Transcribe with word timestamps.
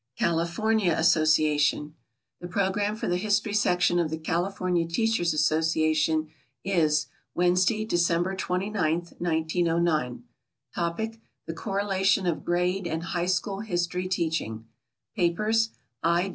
CALIFORNIA 0.17 0.97
ASSOCIATION. 0.97 1.93
The 2.39 2.47
program 2.47 2.95
for 2.95 3.05
the 3.07 3.17
History 3.17 3.53
Section 3.53 3.99
of 3.99 4.09
the 4.09 4.17
California 4.17 4.87
Teachers' 4.87 5.31
Association 5.31 6.31
is: 6.63 7.05
WEDNESDAY, 7.37 7.85
DECEMBER 7.85 8.35
29TH, 8.35 9.19
1909. 9.21 10.23
Topic: 10.73 11.21
"The 11.45 11.53
Correlation 11.53 12.25
of 12.25 12.43
Grade 12.43 12.87
and 12.87 13.03
High 13.13 13.27
School 13.27 13.59
History 13.59 14.07
Teaching." 14.07 14.65
Papers: 15.15 15.69
I. 16.01 16.29